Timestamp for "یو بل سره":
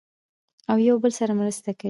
0.87-1.33